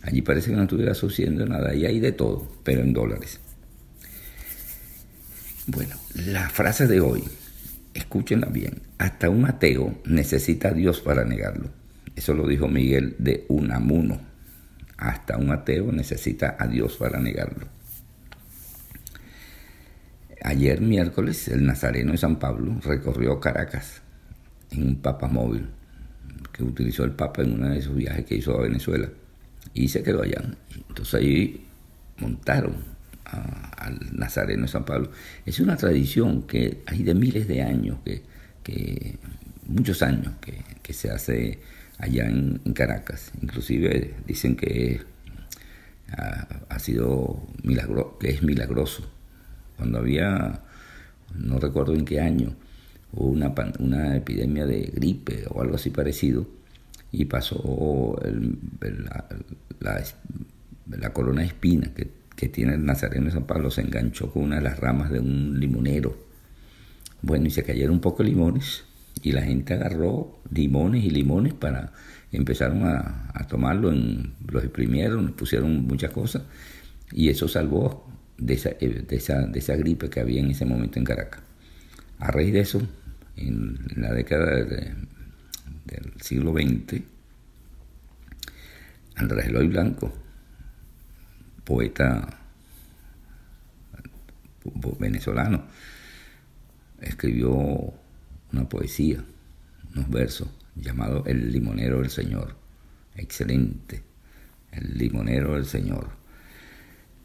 Allí 0.03 0.21
parece 0.21 0.51
que 0.51 0.57
no 0.57 0.65
estuviera 0.65 0.95
sucediendo 0.95 1.47
nada, 1.47 1.75
y 1.75 1.87
hay 1.87 2.01
de 2.01 2.13
todo, 2.13 2.47
pero 2.63 2.83
en 2.83 2.93
dólares. 2.93 3.41
Bueno, 5.67 5.97
la 6.15 6.51
frase 6.51 6.87
de 6.87 7.01
hoy 7.01 7.25
escúchenla 7.95 8.49
bien, 8.49 8.83
hasta 8.99 9.31
un 9.31 9.47
ateo 9.47 9.99
necesita 10.05 10.69
a 10.69 10.73
Dios 10.73 11.01
para 11.01 11.25
negarlo. 11.25 11.71
Eso 12.15 12.35
lo 12.35 12.47
dijo 12.47 12.69
Miguel 12.69 13.17
de 13.19 13.47
Unamuno. 13.49 14.21
Hasta 14.99 15.39
un 15.39 15.51
ateo 15.51 15.91
necesita 15.91 16.57
a 16.59 16.67
Dios 16.67 16.99
para 16.99 17.19
negarlo. 17.19 17.67
Ayer 20.43 20.83
miércoles 20.83 21.49
el 21.49 21.65
Nazareno 21.65 22.13
de 22.13 22.19
San 22.19 22.39
Pablo 22.39 22.79
recorrió 22.85 23.41
Caracas 23.41 24.03
en 24.71 24.87
un 24.87 24.97
Papa 24.97 25.29
móvil 25.29 25.71
que 26.53 26.63
utilizó 26.63 27.05
el 27.05 27.13
Papa 27.13 27.41
en 27.41 27.55
uno 27.55 27.71
de 27.71 27.81
sus 27.81 27.97
viajes 27.97 28.27
que 28.27 28.35
hizo 28.35 28.55
a 28.59 28.63
Venezuela 28.63 29.09
y 29.73 29.89
se 29.89 30.03
quedó 30.03 30.23
allá. 30.23 30.43
Entonces 30.91 31.15
ahí 31.15 31.67
montaron 32.19 32.94
al 33.77 33.99
Nazareno 34.17 34.63
de 34.63 34.69
San 34.69 34.85
Pablo. 34.85 35.11
Es 35.45 35.61
una 35.61 35.77
tradición 35.77 36.43
que 36.43 36.83
hay 36.87 37.03
de 37.03 37.15
miles 37.15 37.49
de 37.49 37.63
años 37.63 37.99
que 38.05 38.23
que 38.65 39.19
muchos 39.67 40.03
años 40.03 40.33
que, 40.41 40.93
se 40.93 41.11
hace 41.11 41.61
allá 41.99 42.27
en, 42.27 42.59
Caracas. 42.75 43.31
Inclusive 43.41 44.15
dicen 44.27 44.57
que 44.57 45.03
ha, 46.11 46.79
sido 46.81 47.47
milagro, 47.63 48.19
que 48.19 48.31
es 48.31 48.43
milagroso. 48.43 49.09
Cuando 49.77 49.99
había, 49.99 50.61
no 51.37 51.59
recuerdo 51.61 51.95
en 51.95 52.05
qué 52.05 52.21
año, 52.21 52.55
hubo 53.13 53.29
una, 53.29 53.55
una 53.79 54.17
epidemia 54.17 54.67
de 54.67 54.91
gripe 54.95 55.45
o 55.51 55.63
algo 55.63 55.77
así 55.77 55.91
parecido, 55.91 56.47
y 57.13 57.27
pasó 57.27 58.21
la, 59.81 60.05
la, 60.99 61.13
corona 61.13 61.43
de 61.43 61.47
espina 61.47 61.93
que, 61.95 62.11
que, 62.37 62.49
tiene 62.49 62.75
el 62.75 62.85
Nazareno 62.85 63.27
de 63.27 63.33
San 63.33 63.45
Pablo, 63.45 63.71
se 63.71 63.81
enganchó 63.81 64.31
con 64.31 64.45
una 64.45 64.57
de 64.57 64.63
las 64.63 64.79
ramas 64.79 65.11
de 65.11 65.21
un 65.21 65.59
limonero. 65.59 66.17
Bueno, 67.23 67.47
y 67.47 67.51
se 67.51 67.63
cayeron 67.63 67.95
un 67.95 68.01
poco 68.01 68.23
limones 68.23 68.85
y 69.23 69.33
la 69.33 69.43
gente 69.43 69.75
agarró 69.75 70.41
limones 70.51 71.05
y 71.05 71.11
limones 71.11 71.55
para 71.55 71.93
empezaron 72.37 72.85
a, 72.85 73.47
tomarlo, 73.49 73.93
en, 73.93 74.35
los 74.49 74.65
exprimieron, 74.65 75.33
pusieron 75.33 75.87
muchas 75.87 76.11
cosas 76.11 76.43
y 77.13 77.29
eso 77.29 77.49
salvó 77.49 78.11
de 78.39 78.55
esa, 78.55 78.71
eh, 78.81 79.05
de, 79.07 79.17
esa, 79.17 79.47
de 79.47 79.59
esa 79.59 79.77
gripe 79.77 80.11
que 80.11 80.21
había 80.21 80.41
en 80.41 80.51
ese 80.51 80.65
momento 80.65 80.99
en 80.99 81.05
Caracas. 81.05 81.43
A 82.19 82.31
raíz 82.31 82.53
de 82.53 82.61
eso, 82.61 82.83
en 83.37 83.79
la 83.97 84.13
década 84.13 84.65
del 84.65 86.13
siglo 86.21 86.53
XX, 86.53 87.03
Andrés 89.17 89.47
Eloy 89.47 89.69
Blanco, 89.69 90.13
poeta 91.65 92.29
venezolano, 94.99 95.65
escribió 97.01 97.93
una 98.53 98.69
poesía, 98.69 99.25
unos 99.95 100.11
versos, 100.11 100.49
llamado 100.75 101.25
El 101.27 101.53
limonero 101.53 102.01
del 102.01 102.11
Señor. 102.11 102.57
Excelente, 103.17 104.03
El 104.73 104.99
limonero 104.99 105.55
del 105.55 105.67
Señor. 105.67 106.09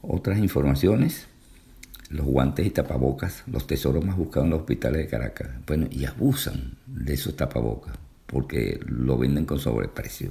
Otras 0.02 0.40
informaciones, 0.40 1.28
los 2.10 2.26
guantes 2.26 2.66
y 2.66 2.72
tapabocas, 2.72 3.44
los 3.48 3.68
tesoros 3.68 4.04
más 4.04 4.18
buscados 4.18 4.46
en 4.46 4.52
los 4.52 4.62
hospitales 4.62 5.02
de 5.02 5.08
Caracas. 5.08 5.50
Bueno, 5.66 5.88
y 5.92 6.06
abusan 6.06 6.78
de 6.88 7.14
esos 7.14 7.36
tapabocas 7.36 7.98
porque 8.26 8.80
lo 8.86 9.18
venden 9.18 9.46
con 9.46 9.60
sobreprecio. 9.60 10.30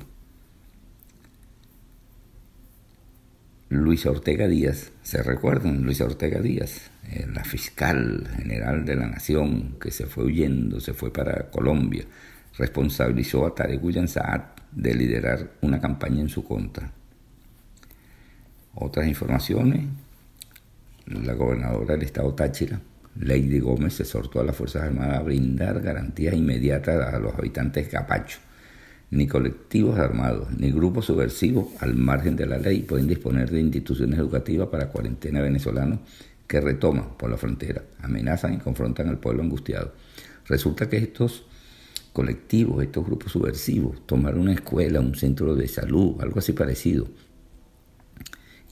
Luisa 3.70 4.10
Ortega 4.10 4.48
Díaz, 4.48 4.92
¿se 5.02 5.22
recuerdan? 5.22 5.82
Luisa 5.84 6.04
Ortega 6.04 6.40
Díaz, 6.40 6.90
eh, 7.10 7.26
la 7.30 7.44
fiscal 7.44 8.26
general 8.34 8.86
de 8.86 8.96
la 8.96 9.06
nación 9.06 9.76
que 9.78 9.90
se 9.90 10.06
fue 10.06 10.24
huyendo, 10.24 10.80
se 10.80 10.94
fue 10.94 11.12
para 11.12 11.50
Colombia, 11.50 12.04
responsabilizó 12.56 13.44
a 13.44 13.54
Tarek 13.54 13.84
William 13.84 14.08
Saad 14.08 14.40
de 14.72 14.94
liderar 14.94 15.50
una 15.60 15.78
campaña 15.82 16.22
en 16.22 16.30
su 16.30 16.44
contra. 16.44 16.90
Otras 18.74 19.06
informaciones, 19.06 19.84
la 21.04 21.34
gobernadora 21.34 21.94
del 21.94 22.04
estado 22.04 22.32
Táchira, 22.34 22.80
Lady 23.20 23.58
Gómez, 23.58 24.00
exhortó 24.00 24.40
a 24.40 24.44
las 24.44 24.56
Fuerzas 24.56 24.84
Armadas 24.84 25.18
a 25.18 25.22
brindar 25.22 25.82
garantías 25.82 26.34
inmediatas 26.34 27.12
a 27.12 27.18
los 27.18 27.34
habitantes 27.34 27.84
de 27.84 27.90
Capacho 27.90 28.38
ni 29.10 29.26
colectivos 29.26 29.98
armados, 29.98 30.48
ni 30.58 30.70
grupos 30.70 31.06
subversivos 31.06 31.68
al 31.80 31.94
margen 31.94 32.36
de 32.36 32.46
la 32.46 32.58
ley 32.58 32.82
pueden 32.82 33.06
disponer 33.06 33.50
de 33.50 33.60
instituciones 33.60 34.18
educativas 34.18 34.68
para 34.68 34.88
cuarentena 34.88 35.40
venezolanos 35.40 36.00
que 36.46 36.60
retoman 36.60 37.16
por 37.16 37.30
la 37.30 37.36
frontera, 37.36 37.84
amenazan 38.00 38.54
y 38.54 38.58
confrontan 38.58 39.08
al 39.08 39.18
pueblo 39.18 39.42
angustiado. 39.42 39.94
Resulta 40.46 40.88
que 40.88 40.98
estos 40.98 41.44
colectivos, 42.12 42.82
estos 42.82 43.04
grupos 43.04 43.32
subversivos, 43.32 44.06
tomaron 44.06 44.40
una 44.40 44.52
escuela, 44.52 45.00
un 45.00 45.14
centro 45.14 45.54
de 45.54 45.68
salud, 45.68 46.16
algo 46.20 46.38
así 46.38 46.52
parecido. 46.52 47.08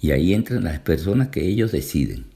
Y 0.00 0.10
ahí 0.10 0.34
entran 0.34 0.64
las 0.64 0.80
personas 0.80 1.28
que 1.28 1.46
ellos 1.46 1.72
deciden, 1.72 2.26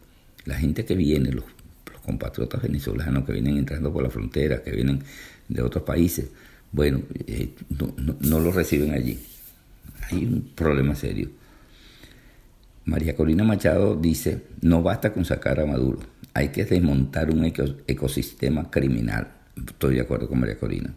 la 0.45 0.57
gente 0.57 0.85
que 0.85 0.95
viene, 0.95 1.33
los, 1.33 1.45
los 1.91 2.01
compatriotas 2.03 2.63
venezolanos 2.63 3.25
que 3.25 3.33
vienen 3.33 3.59
entrando 3.59 3.93
por 3.93 4.03
la 4.03 4.11
frontera, 4.11 4.63
que 4.63 4.71
vienen 4.71 5.03
de 5.49 5.63
otros 5.63 5.85
países 5.85 6.31
bueno, 6.73 7.03
eh, 7.27 7.55
no, 8.21 8.41
lo 8.41 8.53
reciben 8.53 8.93
allí. 8.93 9.19
Hay 10.11 10.25
un 10.25 10.51
problema 10.55 10.95
serio. 10.95 11.31
María 12.85 13.15
Corina 13.15 13.45
Machado 13.45 13.97
dice, 13.97 14.43
no 14.63 14.83
basta 14.83 15.13
con 15.13 15.25
sacar 15.25 15.61
a 15.61 15.67
Maduro, 15.67 16.01
hay 16.35 16.49
que 16.49 16.65
desmontar 16.65 17.31
un 17.31 17.45
ecosistema 17.45 18.71
criminal. 18.71 19.29
Estoy 19.57 19.97
de 19.97 20.01
acuerdo 20.01 20.29
con 20.29 20.41
María 20.41 20.59
Corina, 20.59 20.93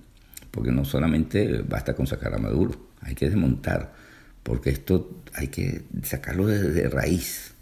porque 0.50 0.72
no 0.72 0.86
solamente 0.86 1.62
basta 1.62 1.94
con 1.94 2.08
sacar 2.08 2.34
a 2.34 2.38
Maduro, 2.38 2.74
hay 3.02 3.16
que 3.16 3.28
desmontar, 3.28 3.94
porque 4.42 4.70
esto 4.70 5.24
hay 5.34 5.48
que 5.48 5.84
sacarlo 6.04 6.48
de 6.48 6.90
raíz. 6.90 7.54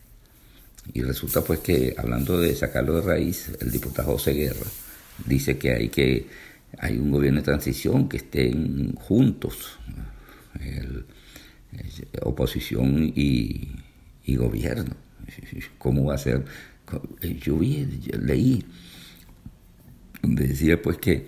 Y 0.94 1.02
resulta 1.02 1.42
pues 1.42 1.60
que 1.60 1.96
hablando 1.98 2.40
de 2.40 2.56
sacarlo 2.56 2.96
de 2.96 3.02
raíz, 3.02 3.52
el 3.60 3.72
diputado 3.72 4.14
José 4.14 4.34
Guerra 4.34 4.68
dice 5.26 5.58
que 5.58 5.74
hay 5.74 5.90
que 5.90 6.28
hay 6.78 6.98
un 6.98 7.12
gobierno 7.12 7.40
de 7.40 7.46
transición 7.46 8.08
que 8.08 8.18
estén 8.18 8.94
juntos, 8.96 9.80
oposición 12.22 13.12
y, 13.16 13.70
gobierno. 14.36 14.96
¿Cómo 15.78 16.06
va 16.06 16.16
a 16.16 16.18
ser? 16.18 16.46
Yo 17.42 17.58
vi, 17.58 17.86
leí, 18.18 18.64
decía 20.24 20.82
pues 20.82 20.98
que 20.98 21.28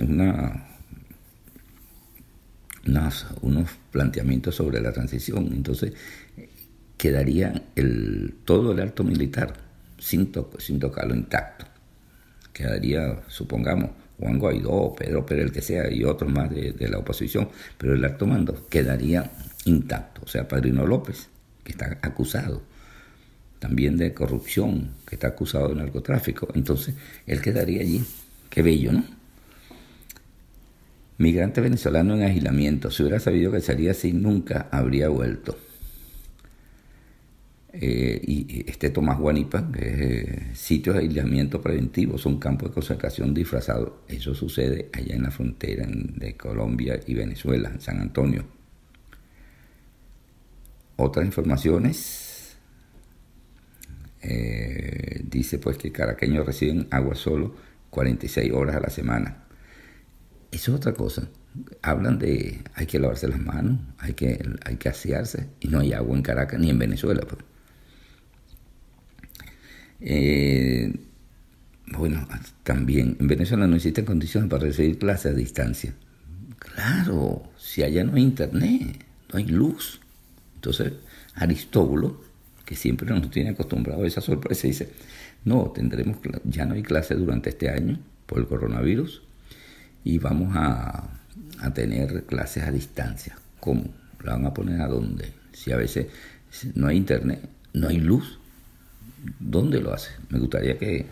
una, 0.00 0.66
unos 3.42 3.70
planteamientos 3.92 4.54
sobre 4.54 4.80
la 4.80 4.92
transición, 4.92 5.52
entonces 5.52 5.92
quedaría 6.96 7.62
el, 7.76 8.34
todo 8.44 8.72
el 8.72 8.80
alto 8.80 9.04
militar 9.04 9.54
sin, 9.98 10.32
sin 10.58 10.80
tocarlo 10.80 11.14
intacto. 11.14 11.66
Quedaría, 12.52 13.22
supongamos, 13.28 13.90
Juan 14.18 14.38
Guaidó, 14.38 14.94
Pedro 14.96 15.24
Pérez, 15.24 15.46
el 15.46 15.52
que 15.52 15.62
sea, 15.62 15.92
y 15.92 16.04
otros 16.04 16.30
más 16.30 16.50
de, 16.50 16.74
la 16.88 16.98
oposición, 16.98 17.48
pero 17.76 17.94
el 17.94 18.04
acto 18.04 18.26
mando 18.26 18.66
quedaría 18.68 19.30
intacto. 19.64 20.22
O 20.24 20.28
sea, 20.28 20.48
Padrino 20.48 20.86
López, 20.86 21.28
que 21.64 21.72
está 21.72 21.98
acusado 22.02 22.62
también 23.58 23.96
de 23.96 24.14
corrupción, 24.14 24.90
que 25.06 25.16
está 25.16 25.28
acusado 25.28 25.68
de 25.68 25.76
narcotráfico, 25.76 26.48
entonces 26.54 26.94
él 27.26 27.40
quedaría 27.40 27.82
allí. 27.82 28.04
Qué 28.50 28.62
bello, 28.62 28.92
¿no? 28.92 29.04
Migrante 31.18 31.60
venezolano 31.60 32.14
en 32.14 32.22
aislamiento. 32.22 32.90
Si 32.90 33.02
hubiera 33.02 33.18
sabido 33.18 33.50
que 33.50 33.60
sería 33.60 33.90
así, 33.90 34.12
nunca 34.12 34.68
habría 34.70 35.08
vuelto. 35.08 35.58
Eh, 37.70 38.20
y 38.26 38.64
este 38.66 38.88
Tomás 38.90 39.18
Guanipa, 39.18 39.70
que 39.70 40.50
es 40.52 40.70
eh, 40.70 40.82
de 40.84 40.98
aislamiento 40.98 41.60
preventivo, 41.60 42.16
son 42.16 42.38
campos 42.38 42.70
de 42.70 42.74
concentración 42.74 43.34
disfrazados. 43.34 43.92
Eso 44.08 44.34
sucede 44.34 44.88
allá 44.92 45.14
en 45.14 45.22
la 45.22 45.30
frontera 45.30 45.86
de 45.88 46.36
Colombia 46.36 46.98
y 47.06 47.14
Venezuela, 47.14 47.70
en 47.70 47.80
San 47.80 48.00
Antonio. 48.00 48.44
Otras 50.96 51.26
informaciones, 51.26 52.56
eh, 54.22 55.22
dice 55.24 55.58
pues 55.58 55.76
que 55.78 55.92
caraqueños 55.92 56.44
reciben 56.44 56.88
agua 56.90 57.14
solo 57.14 57.54
46 57.90 58.52
horas 58.52 58.76
a 58.76 58.80
la 58.80 58.90
semana. 58.90 59.44
Eso 60.50 60.72
es 60.72 60.76
otra 60.78 60.94
cosa. 60.94 61.28
Hablan 61.82 62.18
de 62.18 62.62
hay 62.74 62.86
que 62.86 62.98
lavarse 62.98 63.28
las 63.28 63.40
manos, 63.40 63.78
hay 63.98 64.14
que, 64.14 64.42
hay 64.64 64.76
que 64.76 64.88
asearse, 64.88 65.48
y 65.60 65.68
no 65.68 65.80
hay 65.80 65.92
agua 65.92 66.16
en 66.16 66.22
Caracas 66.22 66.58
ni 66.58 66.70
en 66.70 66.78
Venezuela. 66.78 67.22
Pues. 67.28 67.44
Eh, 70.00 70.92
bueno, 71.86 72.26
también 72.62 73.16
en 73.18 73.26
Venezuela 73.26 73.66
no 73.66 73.76
existen 73.76 74.04
condiciones 74.04 74.50
para 74.50 74.64
recibir 74.64 74.98
clases 74.98 75.32
a 75.32 75.34
distancia. 75.34 75.94
Claro, 76.58 77.42
si 77.56 77.82
allá 77.82 78.04
no 78.04 78.14
hay 78.14 78.22
internet, 78.22 79.04
no 79.32 79.38
hay 79.38 79.46
luz. 79.46 80.00
Entonces, 80.56 80.92
Aristóbulo, 81.34 82.20
que 82.64 82.74
siempre 82.74 83.08
nos 83.08 83.30
tiene 83.30 83.50
acostumbrado 83.50 84.02
a 84.02 84.06
esa 84.06 84.20
sorpresa, 84.20 84.66
dice, 84.66 84.90
no, 85.44 85.70
tendremos, 85.70 86.18
ya 86.44 86.66
no 86.66 86.74
hay 86.74 86.82
clases 86.82 87.18
durante 87.18 87.50
este 87.50 87.70
año 87.70 87.98
por 88.26 88.38
el 88.38 88.46
coronavirus 88.46 89.22
y 90.04 90.18
vamos 90.18 90.54
a, 90.54 91.08
a 91.60 91.74
tener 91.74 92.24
clases 92.24 92.64
a 92.64 92.72
distancia. 92.72 93.38
¿Cómo? 93.60 93.84
¿La 94.22 94.32
van 94.32 94.46
a 94.46 94.54
poner 94.54 94.80
a 94.80 94.88
dónde? 94.88 95.32
Si 95.52 95.72
a 95.72 95.76
veces 95.76 96.06
no 96.74 96.88
hay 96.88 96.96
internet, 96.96 97.48
no 97.72 97.88
hay 97.88 97.98
luz, 97.98 98.38
¿Dónde 99.38 99.80
lo 99.80 99.92
hace? 99.92 100.10
Me 100.30 100.38
gustaría 100.38 100.78
que 100.78 101.06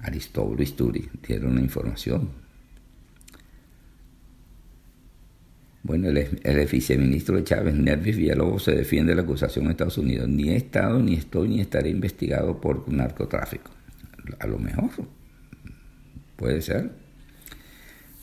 Aristóbulo 0.00 0.62
Isturi 0.62 1.08
diera 1.26 1.48
una 1.48 1.60
información. 1.60 2.30
Bueno, 5.82 6.08
el, 6.08 6.40
el 6.42 6.66
viceministro 6.66 7.36
de 7.36 7.44
Chávez, 7.44 7.74
Nervis 7.74 8.16
Villalobos, 8.16 8.64
se 8.64 8.72
defiende 8.72 9.12
de 9.12 9.16
la 9.16 9.22
acusación 9.22 9.64
de 9.64 9.70
Estados 9.72 9.98
Unidos. 9.98 10.28
Ni 10.28 10.50
he 10.50 10.56
estado, 10.56 11.00
ni 11.00 11.14
estoy, 11.14 11.48
ni 11.48 11.60
estaré 11.60 11.90
investigado 11.90 12.60
por 12.60 12.88
narcotráfico. 12.92 13.70
A 14.38 14.46
lo 14.46 14.58
mejor. 14.58 14.90
Puede 16.36 16.60
ser. 16.62 16.90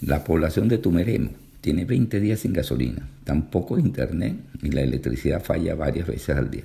La 0.02 0.24
población 0.24 0.68
de 0.68 0.78
Tumeremo 0.78 1.32
tiene 1.62 1.86
20 1.86 2.20
días 2.20 2.42
sin 2.42 2.54
gasolina, 2.54 3.10
tampoco 3.24 3.80
internet 3.80 4.38
y 4.62 4.70
la 4.70 4.82
electricidad 4.82 5.44
falla 5.44 5.74
varias 5.74 6.08
veces 6.08 6.38
al 6.38 6.52
día. 6.52 6.64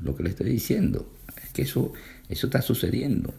Lo 0.00 0.14
que 0.14 0.22
le 0.22 0.30
estoy 0.30 0.50
diciendo 0.50 1.10
que 1.56 1.62
eso, 1.62 1.92
eso 2.28 2.46
está 2.46 2.60
sucediendo. 2.60 3.32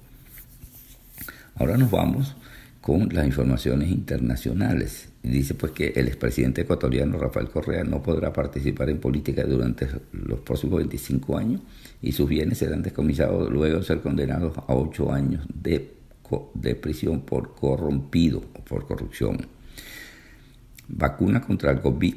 Ahora 1.56 1.78
nos 1.78 1.92
vamos 1.92 2.36
con 2.82 3.10
las 3.14 3.28
informaciones 3.28 3.90
internacionales. 3.92 5.10
Dice 5.22 5.54
pues 5.54 5.72
que 5.72 5.90
el 5.96 6.08
expresidente 6.08 6.62
ecuatoriano 6.62 7.20
Rafael 7.20 7.50
Correa 7.50 7.84
no 7.84 8.02
podrá 8.02 8.34
participar 8.34 8.90
en 8.90 9.00
política 9.00 9.44
durante 9.44 9.88
los 10.14 10.40
próximos 10.40 10.78
25 10.78 11.38
años 11.38 11.62
y 12.02 12.12
sus 12.12 12.28
bienes 12.28 12.58
serán 12.58 12.82
descomisados 12.82 13.52
luego 13.52 13.80
de 13.80 13.86
ser 13.86 14.02
condenados 14.02 14.58
a 14.58 14.74
8 14.74 15.12
años 15.12 15.46
de, 15.54 15.92
de 16.56 16.76
prisión 16.76 17.22
por 17.22 17.54
corrompido 17.54 18.42
o 18.56 18.64
por 18.64 18.88
corrupción. 18.88 19.38
Vacuna 20.88 21.42
contra 21.42 21.72
el 21.72 21.82
COVID 21.82 22.16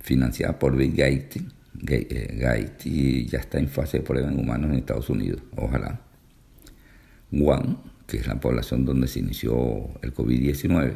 financiada 0.00 0.58
por 0.58 0.76
Bill 0.76 0.92
Gates, 0.92 1.42
Gates 1.82 3.30
ya 3.30 3.38
está 3.38 3.58
en 3.58 3.68
fase 3.68 3.98
de 3.98 4.04
prueba 4.04 4.28
en 4.28 4.38
humanos 4.38 4.70
en 4.70 4.78
Estados 4.78 5.10
Unidos. 5.10 5.42
Ojalá. 5.56 6.00
Wuhan 7.30 7.78
que 8.12 8.18
es 8.18 8.26
la 8.26 8.38
población 8.38 8.84
donde 8.84 9.08
se 9.08 9.20
inició 9.20 9.88
el 10.02 10.14
COVID-19, 10.14 10.92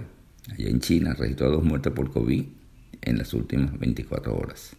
allá 0.52 0.68
en 0.68 0.80
China, 0.80 1.14
registró 1.14 1.50
dos 1.50 1.64
muertes 1.64 1.90
por 1.94 2.10
COVID 2.10 2.44
en 3.00 3.18
las 3.18 3.32
últimas 3.32 3.78
24 3.78 4.36
horas. 4.36 4.76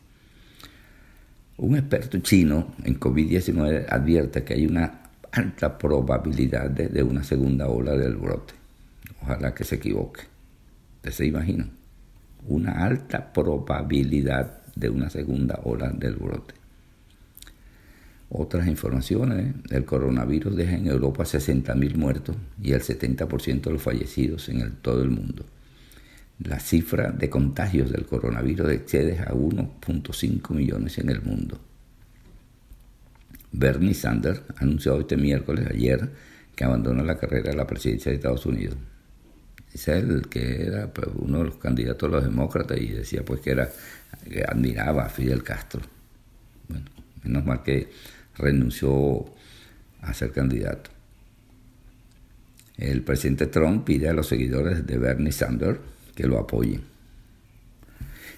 Un 1.58 1.76
experto 1.76 2.20
chino 2.20 2.76
en 2.84 3.00
COVID-19 3.00 3.88
advierte 3.90 4.44
que 4.44 4.54
hay 4.54 4.68
una 4.68 5.02
alta 5.32 5.80
probabilidad 5.80 6.70
de, 6.70 7.02
una 7.02 7.24
segunda 7.24 7.68
ola 7.68 7.94
del 7.98 8.18
brote. 8.18 8.54
Ojalá 9.24 9.56
que 9.56 9.64
se 9.64 9.76
equivoque. 9.76 10.22
¿Ustedes 10.98 11.16
se 11.16 11.26
imaginan? 11.26 11.72
Una 12.48 12.86
alta 12.86 13.34
probabilidad 13.34 14.62
de 14.80 14.90
una 14.90 15.10
segunda 15.10 15.60
ola 15.64 15.90
del 15.90 16.16
brote. 16.16 16.54
Otras 18.30 18.68
informaciones, 18.68 19.56
el 19.70 19.86
coronavirus 19.86 20.56
deja 20.56 20.76
en 20.76 20.88
Europa 20.88 21.24
60.000 21.24 21.96
muertos 21.96 22.36
y 22.62 22.74
el 22.74 22.82
70% 22.82 23.62
de 23.62 23.72
los 23.72 23.82
fallecidos 23.82 24.50
en 24.50 24.70
todo 24.82 25.02
el 25.02 25.10
mundo. 25.10 25.46
La 26.44 26.60
cifra 26.60 27.12
de 27.12 27.30
contagios 27.30 27.92
del 27.92 28.06
coronavirus 28.06 28.70
excede 28.72 29.20
a 29.20 29.32
1.5 29.32 30.54
millones 30.54 30.98
en 30.98 31.10
el 31.10 31.22
mundo. 31.22 31.60
Bernie 33.52 33.94
Sanders 33.94 34.42
anunció 34.58 35.00
este 35.00 35.18
miércoles, 35.18 35.66
ayer, 35.68 36.12
que 36.56 36.64
abandona 36.64 37.04
la 37.04 37.18
carrera 37.18 37.52
de 37.52 37.56
la 37.56 37.66
presidencia 37.66 38.12
de 38.12 38.18
Estados 38.18 38.46
Unidos. 38.46 38.76
Que 40.30 40.66
era 40.66 40.92
pues, 40.92 41.08
uno 41.16 41.40
de 41.40 41.46
los 41.46 41.56
candidatos 41.56 42.10
a 42.10 42.16
los 42.16 42.24
demócratas 42.24 42.80
y 42.80 42.88
decía 42.88 43.24
pues 43.24 43.42
que 43.42 43.52
era 43.52 43.70
que 44.30 44.44
admiraba 44.44 45.06
a 45.06 45.10
Fidel 45.10 45.44
Castro. 45.44 45.82
Bueno, 46.68 46.86
menos 47.24 47.46
mal 47.46 47.64
que 47.64 47.90
renunció 48.38 49.26
a 50.02 50.14
ser 50.14 50.32
candidato. 50.32 50.92
El 52.78 53.02
presidente 53.02 53.48
Trump 53.48 53.86
pide 53.86 54.10
a 54.10 54.14
los 54.14 54.28
seguidores 54.28 54.86
de 54.86 54.98
Bernie 54.98 55.32
Sanders 55.32 55.80
que 56.16 56.28
lo 56.28 56.38
apoyen. 56.40 56.82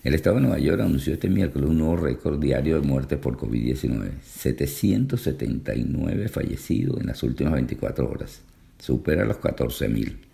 El 0.02 0.14
Estado 0.14 0.38
de 0.38 0.44
Nueva 0.44 0.60
York 0.60 0.80
anunció 0.80 1.12
este 1.14 1.28
miércoles 1.30 1.70
un 1.70 1.80
nuevo 1.80 1.98
récord 1.98 2.40
diario 2.40 2.80
de 2.80 2.88
muertes 2.88 3.20
por 3.20 3.36
COVID-19. 3.38 4.22
779 4.24 6.30
fallecidos 6.30 7.02
en 7.02 7.08
las 7.08 7.22
últimas 7.22 7.52
24 7.54 8.10
horas. 8.10 8.40
Supera 8.80 9.26
los 9.26 9.42
14.000. 9.42 10.29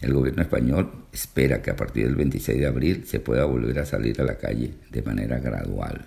El 0.00 0.12
gobierno 0.12 0.42
español 0.42 0.92
espera 1.12 1.60
que 1.60 1.70
a 1.70 1.76
partir 1.76 2.04
del 2.06 2.14
26 2.14 2.60
de 2.60 2.66
abril 2.66 3.04
se 3.06 3.18
pueda 3.18 3.44
volver 3.44 3.80
a 3.80 3.86
salir 3.86 4.20
a 4.20 4.24
la 4.24 4.38
calle 4.38 4.74
de 4.90 5.02
manera 5.02 5.40
gradual 5.40 6.06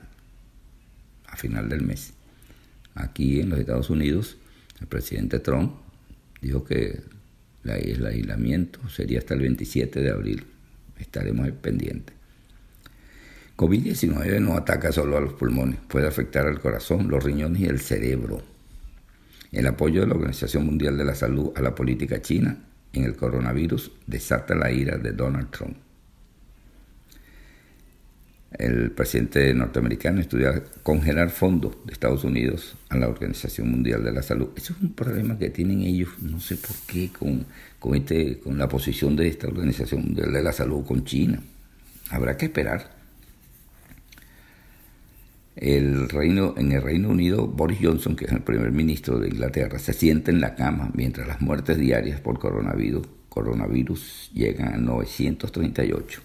a 1.26 1.36
final 1.36 1.68
del 1.68 1.82
mes. 1.82 2.14
Aquí 2.96 3.42
en 3.42 3.50
los 3.50 3.60
Estados 3.60 3.90
Unidos, 3.90 4.38
el 4.80 4.88
presidente 4.88 5.40
Trump 5.40 5.74
dijo 6.42 6.64
que 6.64 7.02
el 7.64 8.06
aislamiento 8.06 8.88
sería 8.90 9.20
hasta 9.20 9.34
el 9.34 9.42
27 9.42 10.02
de 10.02 10.10
abril. 10.10 10.46
Estaremos 10.98 11.50
pendientes. 11.52 12.16
COVID-19 13.58 14.40
no 14.40 14.56
ataca 14.56 14.92
solo 14.92 15.18
a 15.18 15.22
los 15.22 15.34
pulmones, 15.34 15.80
puede 15.88 16.08
afectar 16.08 16.48
al 16.48 16.60
corazón, 16.60 17.10
los 17.10 17.24
riñones 17.24 17.62
y 17.62 17.66
el 17.66 17.80
cerebro. 17.80 18.42
El 19.52 19.68
apoyo 19.68 20.02
de 20.02 20.08
la 20.08 20.16
Organización 20.16 20.66
Mundial 20.66 20.98
de 20.98 21.06
la 21.06 21.14
Salud 21.14 21.52
a 21.56 21.62
la 21.62 21.76
política 21.76 22.22
china 22.22 22.58
en 22.94 23.04
el 23.04 23.16
coronavirus 23.16 23.92
desata 24.08 24.56
la 24.56 24.72
ira 24.72 24.98
de 24.98 25.12
Donald 25.12 25.50
Trump 25.50 25.78
el 28.52 28.92
presidente 28.92 29.54
norteamericano 29.54 30.20
estudia 30.20 30.62
congelar 30.84 31.30
fondos 31.30 31.78
de 31.86 31.94
Estados 31.94 32.24
Unidos 32.24 32.76
a 32.90 32.98
la 32.98 33.08
Organización 33.08 33.72
Mundial 33.72 34.04
de 34.04 34.12
la 34.12 34.22
Salud. 34.22 34.50
Eso 34.56 34.74
es 34.74 34.82
un 34.82 34.94
problema 34.94 35.38
que 35.38 35.50
tienen 35.50 35.82
ellos, 35.82 36.10
no 36.22 36.40
sé 36.40 36.58
por 36.58 36.76
qué, 36.86 37.10
con, 37.18 37.46
con, 37.80 37.96
este, 37.96 38.40
con 38.40 38.58
la 38.58 38.68
posición 38.68 39.16
de 39.16 39.28
esta 39.28 39.48
Organización 39.48 40.02
Mundial 40.02 40.34
de 40.34 40.44
la 40.44 40.52
Salud 40.52 40.86
con 40.86 41.06
China. 41.06 41.42
Habrá 42.10 42.36
que 42.36 42.46
esperar. 42.46 43.01
El 45.62 46.10
reino, 46.10 46.56
en 46.58 46.72
el 46.72 46.82
Reino 46.82 47.10
Unido, 47.10 47.46
Boris 47.46 47.78
Johnson, 47.80 48.16
que 48.16 48.26
es 48.26 48.32
el 48.32 48.42
primer 48.42 48.72
ministro 48.72 49.20
de 49.20 49.28
Inglaterra, 49.28 49.78
se 49.78 49.94
sienta 49.94 50.32
en 50.32 50.42
la 50.42 50.56
cama 50.56 50.90
mientras 50.96 51.28
las 51.28 51.40
muertes 51.40 51.78
diarias 51.78 52.20
por 52.20 52.40
coronavirus, 52.40 54.32
llegan 54.34 54.74
a 54.74 54.78
938. 54.78 56.22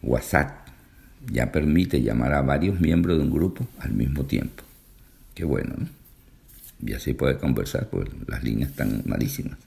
WhatsApp 0.00 0.68
ya 1.30 1.52
permite 1.52 2.00
llamar 2.00 2.32
a 2.32 2.40
varios 2.40 2.80
miembros 2.80 3.18
de 3.18 3.24
un 3.24 3.30
grupo 3.30 3.68
al 3.80 3.92
mismo 3.92 4.24
tiempo. 4.24 4.62
Qué 5.34 5.44
bueno, 5.44 5.74
¿no? 5.76 5.88
Y 6.80 6.94
así 6.94 7.12
puede 7.12 7.36
conversar, 7.36 7.90
pues 7.90 8.08
las 8.26 8.42
líneas 8.42 8.70
están 8.70 9.02
malísimas. 9.04 9.58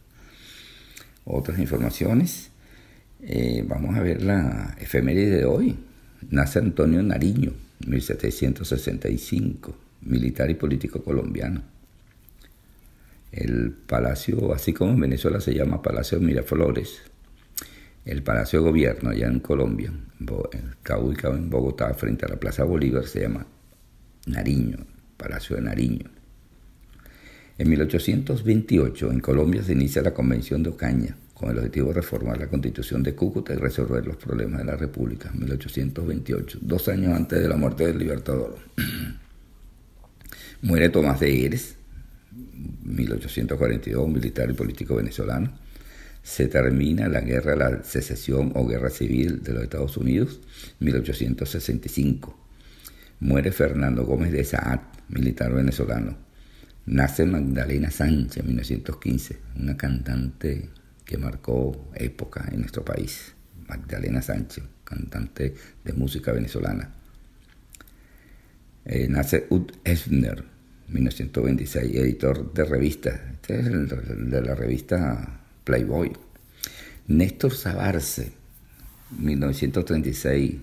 Otras 1.25 1.59
informaciones. 1.59 2.49
Eh, 3.21 3.63
vamos 3.67 3.95
a 3.95 4.01
ver 4.01 4.23
la 4.23 4.75
efeméride 4.79 5.37
de 5.37 5.45
hoy. 5.45 5.77
Nace 6.29 6.59
Antonio 6.59 7.01
Nariño, 7.01 7.53
1765, 7.87 9.75
militar 10.01 10.49
y 10.49 10.55
político 10.55 11.03
colombiano. 11.03 11.63
El 13.31 13.71
palacio, 13.71 14.53
así 14.53 14.73
como 14.73 14.91
en 14.91 14.99
Venezuela 14.99 15.41
se 15.41 15.53
llama 15.53 15.81
Palacio 15.81 16.19
Miraflores, 16.19 17.01
el 18.05 18.23
Palacio 18.23 18.59
de 18.59 18.69
Gobierno 18.69 19.09
allá 19.09 19.27
en 19.27 19.39
Colombia, 19.39 19.91
ubicado 20.99 21.35
en 21.35 21.49
Bogotá, 21.49 21.93
frente 21.93 22.25
a 22.25 22.29
la 22.29 22.35
Plaza 22.35 22.63
Bolívar, 22.63 23.05
se 23.05 23.21
llama 23.21 23.45
Nariño, 24.27 24.77
Palacio 25.17 25.55
de 25.55 25.63
Nariño. 25.63 26.05
En 27.57 27.69
1828 27.69 29.11
en 29.11 29.19
Colombia 29.19 29.63
se 29.63 29.73
inicia 29.73 30.01
la 30.01 30.13
Convención 30.13 30.63
de 30.63 30.69
Ocaña 30.69 31.15
con 31.41 31.49
el 31.49 31.57
objetivo 31.57 31.87
de 31.87 31.95
reformar 31.95 32.37
la 32.37 32.47
constitución 32.47 33.01
de 33.01 33.15
Cúcuta 33.15 33.53
y 33.53 33.57
resolver 33.57 34.05
los 34.05 34.15
problemas 34.15 34.59
de 34.59 34.65
la 34.65 34.77
República, 34.77 35.31
1828, 35.33 36.59
dos 36.61 36.87
años 36.87 37.15
antes 37.15 37.41
de 37.41 37.49
la 37.49 37.57
muerte 37.57 37.87
del 37.87 37.97
Libertador. 37.97 38.57
Muere 40.61 40.89
Tomás 40.89 41.19
de 41.19 41.45
Eres, 41.45 41.75
1842, 42.83 44.07
militar 44.07 44.51
y 44.51 44.53
político 44.53 44.95
venezolano 44.95 45.51
se 46.23 46.47
termina 46.47 47.07
la 47.07 47.21
guerra 47.21 47.55
la 47.55 47.83
secesión 47.83 48.51
o 48.55 48.67
guerra 48.67 48.91
civil 48.91 49.41
de 49.41 49.53
los 49.53 49.63
Estados 49.63 49.97
Unidos, 49.97 50.39
1865. 50.79 52.37
Muere 53.19 53.51
Fernando 53.51 54.05
Gómez 54.05 54.31
de 54.31 54.43
Saad, 54.43 54.81
militar 55.09 55.51
venezolano. 55.53 56.15
Nace 56.85 57.25
Magdalena 57.25 57.89
Sánchez, 57.89 58.43
1915, 58.43 59.37
una 59.59 59.77
cantante 59.77 60.69
que 61.05 61.17
marcó 61.17 61.89
época 61.95 62.47
en 62.51 62.61
nuestro 62.61 62.83
país. 62.83 63.33
Magdalena 63.67 64.21
Sánchez, 64.21 64.63
cantante 64.83 65.55
de 65.83 65.93
música 65.93 66.31
venezolana. 66.31 66.93
Eh, 68.85 69.07
nace 69.07 69.47
Ud 69.49 69.71
Esner, 69.83 70.43
1926, 70.87 71.95
editor 71.95 72.53
de 72.53 72.65
revistas. 72.65 73.19
Este 73.33 73.59
es 73.59 73.67
el 73.67 73.87
de 74.29 74.41
la 74.41 74.55
revista 74.55 75.41
Playboy. 75.63 76.11
Néstor 77.07 77.53
Sabarce, 77.53 78.31
1936, 79.17 80.55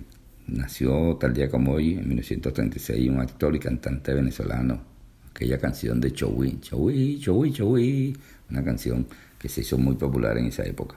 nació 0.48 1.16
tal 1.16 1.34
día 1.34 1.50
como 1.50 1.72
hoy, 1.72 1.94
en 1.94 2.08
1936, 2.08 3.10
un 3.10 3.20
actor 3.20 3.54
y 3.54 3.58
cantante 3.58 4.14
venezolano. 4.14 4.82
Aquella 5.30 5.58
canción 5.58 6.00
de 6.00 6.12
Chowi, 6.12 6.60
Chowi, 6.60 7.18
Chowi, 7.20 7.52
Chowi, 7.52 8.16
una 8.50 8.64
canción 8.64 9.06
que 9.38 9.48
se 9.48 9.60
hizo 9.62 9.78
muy 9.78 9.94
popular 9.94 10.36
en 10.38 10.46
esa 10.46 10.64
época. 10.64 10.96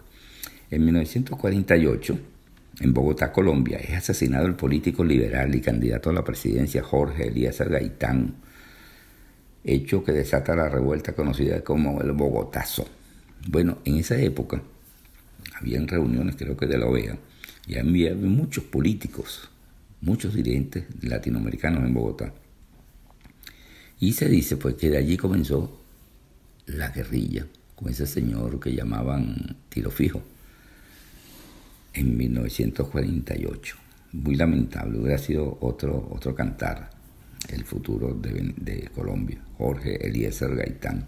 En 0.69 0.85
1948, 0.85 2.19
en 2.79 2.93
Bogotá, 2.93 3.31
Colombia, 3.31 3.77
es 3.77 3.91
asesinado 3.91 4.47
el 4.47 4.55
político 4.55 5.03
liberal 5.03 5.53
y 5.53 5.61
candidato 5.61 6.09
a 6.09 6.13
la 6.13 6.23
presidencia 6.23 6.81
Jorge 6.81 7.27
Elías 7.27 7.59
Gaitán, 7.59 8.35
hecho 9.63 10.03
que 10.03 10.11
desata 10.11 10.55
la 10.55 10.69
revuelta 10.69 11.13
conocida 11.13 11.63
como 11.63 12.01
el 12.01 12.13
Bogotazo. 12.13 12.87
Bueno, 13.47 13.79
en 13.85 13.97
esa 13.97 14.19
época 14.19 14.61
habían 15.59 15.87
reuniones 15.87 16.35
creo 16.35 16.57
que 16.57 16.65
de 16.65 16.77
la 16.77 16.87
OEA, 16.87 17.17
y 17.67 17.77
había 17.77 18.15
muchos 18.15 18.63
políticos, 18.63 19.49
muchos 20.01 20.33
dirigentes 20.33 20.85
latinoamericanos 21.01 21.83
en 21.83 21.93
Bogotá. 21.93 22.33
Y 23.99 24.13
se 24.13 24.27
dice 24.27 24.57
pues 24.57 24.75
que 24.75 24.89
de 24.89 24.97
allí 24.97 25.17
comenzó 25.17 25.79
la 26.65 26.89
guerrilla 26.89 27.45
con 27.81 27.91
ese 27.91 28.05
señor 28.05 28.59
que 28.59 28.73
llamaban 28.73 29.57
Tiro 29.69 29.89
Fijo 29.89 30.21
en 31.93 32.15
1948. 32.15 33.75
Muy 34.13 34.35
lamentable, 34.35 34.99
hubiera 34.99 35.17
sido 35.17 35.57
otro, 35.61 36.09
otro 36.11 36.35
cantar 36.35 36.91
el 37.49 37.63
futuro 37.63 38.13
de, 38.13 38.89
Colombia, 38.93 39.41
Jorge 39.57 40.05
Eliezer 40.07 40.55
Gaitán. 40.55 41.07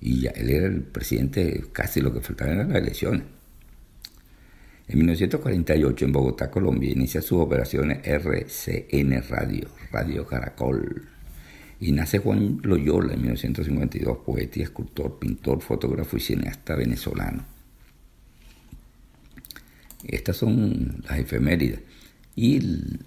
Y 0.00 0.22
ya, 0.22 0.30
él 0.30 0.48
era 0.48 0.66
el 0.66 0.82
presidente, 0.82 1.64
casi 1.72 2.00
lo 2.00 2.12
que 2.12 2.20
faltaba 2.20 2.52
eran 2.52 2.68
las 2.72 2.78
elecciones. 2.78 3.24
En 4.88 4.98
1948, 4.98 6.04
en 6.04 6.12
Bogotá, 6.12 6.50
Colombia, 6.50 6.90
inicia 6.90 7.20
sus 7.20 7.40
operaciones 7.40 8.00
RCN 8.04 9.22
Radio, 9.28 9.68
Radio 9.92 10.26
Caracol. 10.26 11.06
Y 11.80 11.92
nace 11.92 12.18
Juan 12.18 12.60
Loyola 12.62 13.14
en 13.14 13.22
1952, 13.22 14.18
poeta 14.18 14.58
y 14.58 14.62
escultor, 14.62 15.18
pintor, 15.18 15.62
fotógrafo 15.62 16.18
y 16.18 16.20
cineasta 16.20 16.76
venezolano. 16.76 17.44
Estas 20.04 20.36
son 20.36 21.02
las 21.08 21.18
efemérides. 21.18 21.80
Y 22.36 22.56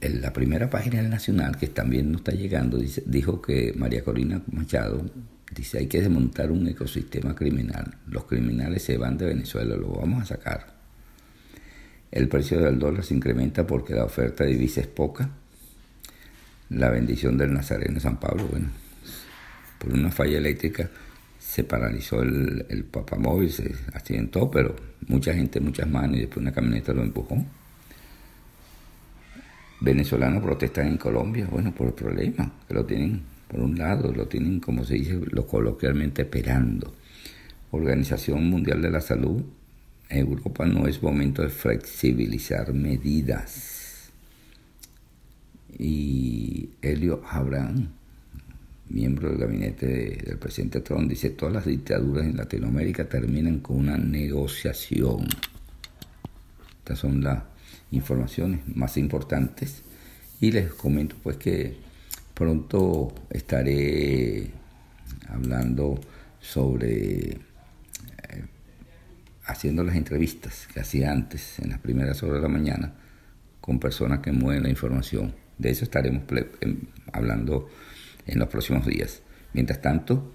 en 0.01 0.21
la 0.21 0.33
primera 0.33 0.69
página 0.69 1.01
del 1.01 1.09
Nacional, 1.09 1.57
que 1.57 1.67
también 1.67 2.11
nos 2.11 2.21
está 2.21 2.33
llegando, 2.33 2.79
dijo 3.05 3.41
que 3.41 3.73
María 3.75 4.03
Corina 4.03 4.41
Machado 4.51 5.05
dice 5.55 5.77
hay 5.77 5.87
que 5.87 6.01
desmontar 6.01 6.51
un 6.51 6.67
ecosistema 6.67 7.35
criminal. 7.35 7.97
Los 8.07 8.25
criminales 8.25 8.83
se 8.83 8.97
van 8.97 9.17
de 9.17 9.25
Venezuela, 9.27 9.75
lo 9.75 9.89
vamos 9.89 10.23
a 10.23 10.25
sacar. 10.25 10.73
El 12.11 12.27
precio 12.27 12.59
del 12.59 12.77
dólar 12.77 13.03
se 13.03 13.15
incrementa 13.15 13.65
porque 13.65 13.95
la 13.95 14.05
oferta 14.05 14.43
de 14.43 14.51
divisa 14.51 14.81
es 14.81 14.87
poca. 14.87 15.31
La 16.69 16.89
bendición 16.89 17.37
del 17.37 17.53
Nazareno 17.53 17.99
San 17.99 18.19
Pablo, 18.19 18.47
bueno, 18.47 18.67
por 19.77 19.93
una 19.93 20.11
falla 20.11 20.37
eléctrica 20.37 20.89
se 21.39 21.63
paralizó 21.63 22.21
el, 22.21 22.65
el 22.69 22.83
papamóvil, 22.85 23.51
se 23.51 23.75
accidentó, 23.93 24.49
pero 24.49 24.75
mucha 25.07 25.33
gente, 25.33 25.59
muchas 25.59 25.87
manos 25.87 26.17
y 26.17 26.21
después 26.21 26.37
una 26.37 26.51
camioneta 26.51 26.93
lo 26.93 27.03
empujó. 27.03 27.45
Venezolanos 29.81 30.41
protestan 30.41 30.87
en 30.87 30.97
Colombia, 30.97 31.47
bueno, 31.51 31.73
por 31.75 31.87
el 31.87 31.93
problema, 31.93 32.51
que 32.67 32.73
lo 32.73 32.85
tienen, 32.85 33.21
por 33.47 33.59
un 33.59 33.77
lado, 33.77 34.11
lo 34.13 34.27
tienen, 34.27 34.59
como 34.59 34.83
se 34.85 34.95
dice, 34.95 35.19
lo 35.29 35.45
coloquialmente 35.45 36.21
esperando. 36.21 36.95
Organización 37.71 38.49
Mundial 38.49 38.81
de 38.81 38.89
la 38.89 39.01
Salud 39.01 39.43
Europa 40.09 40.65
no 40.65 40.87
es 40.87 41.01
momento 41.01 41.41
de 41.41 41.49
flexibilizar 41.49 42.73
medidas. 42.73 44.11
Y 45.77 46.69
Helio 46.83 47.23
Abraham, 47.29 47.87
miembro 48.89 49.29
del 49.29 49.39
gabinete 49.39 50.21
del 50.25 50.37
presidente 50.37 50.81
Trump, 50.81 51.09
dice, 51.09 51.31
todas 51.31 51.53
las 51.53 51.65
dictaduras 51.65 52.25
en 52.25 52.37
Latinoamérica 52.37 53.09
terminan 53.09 53.59
con 53.59 53.77
una 53.77 53.97
negociación. 53.97 55.27
Estas 56.79 56.99
son 56.99 57.23
las 57.23 57.43
informaciones 57.91 58.59
más 58.75 58.97
importantes. 58.97 59.81
Y 60.41 60.51
les 60.51 60.73
comento 60.73 61.15
pues 61.23 61.37
que 61.37 61.77
pronto 62.33 63.13
estaré 63.29 64.51
hablando 65.29 65.99
sobre 66.41 67.39
haciendo 69.45 69.83
las 69.83 69.95
entrevistas 69.95 70.67
que 70.73 70.79
hacía 70.79 71.11
antes, 71.11 71.59
en 71.59 71.69
las 71.69 71.79
primeras 71.79 72.21
horas 72.23 72.35
de 72.35 72.41
la 72.41 72.47
mañana, 72.47 72.93
con 73.61 73.79
personas 73.79 74.19
que 74.19 74.31
mueven 74.31 74.63
la 74.63 74.69
información. 74.69 75.42
De 75.63 75.69
eso 75.69 75.85
estaremos 75.85 76.23
em, 76.59 76.81
hablando 77.13 77.69
en 78.27 78.37
los 78.37 78.49
próximos 78.49 78.85
días. 78.85 79.21
Mientras 79.53 79.81
tanto, 79.81 80.33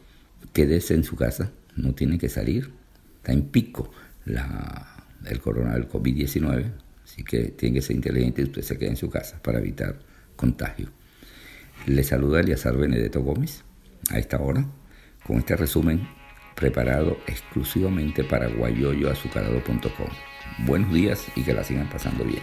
quédese 0.55 0.95
en 0.95 1.05
su 1.05 1.17
casa, 1.17 1.53
no 1.77 1.95
tiene 1.95 2.17
que 2.17 2.31
salir. 2.31 2.73
Está 3.19 3.33
en 3.33 3.43
pico 3.43 3.91
el 4.25 5.41
coronavirus 5.41 5.91
COVID-19, 5.91 6.73
así 7.05 7.25
que 7.25 7.49
tiene 7.49 7.75
que 7.75 7.83
ser 7.83 7.97
inteligente 7.97 8.41
y 8.41 8.45
usted 8.45 8.63
se 8.63 8.79
quede 8.79 8.89
en 8.89 8.97
su 8.97 9.11
casa 9.11 9.39
para 9.43 9.59
evitar 9.59 9.99
contagio. 10.35 10.89
Le 11.87 12.03
saluda 12.05 12.41
Eliazar 12.41 12.79
Benedetto 12.79 13.21
Gómez 13.21 13.65
a 14.11 14.19
esta 14.19 14.39
hora 14.39 14.67
con 15.27 15.37
este 15.37 15.57
resumen 15.57 16.09
preparado 16.57 17.19
exclusivamente 17.27 18.25
para 18.25 18.49
guayoyoazucarado.com. 18.49 20.09
Buenos 20.67 20.93
días 20.93 21.27
y 21.37 21.43
que 21.43 21.53
la 21.53 21.65
sigan 21.65 21.91
pasando 21.91 22.25
bien. 22.25 22.43